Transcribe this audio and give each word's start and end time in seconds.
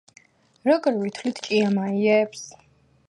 როგორ 0.69 0.97
ვითვლით 1.03 1.41
ჭიამაიებს? 1.49 2.47